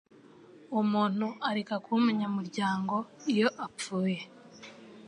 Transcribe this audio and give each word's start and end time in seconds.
Umuntu 0.81 1.25
areka 1.49 1.75
kuba 1.83 1.97
umunyamuryango 2.01 2.95
iyo 3.31 3.49
apfuye 3.65 4.19